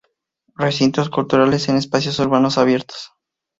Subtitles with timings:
[0.55, 3.11] Recintos culturales en espacios urbanos abiertos.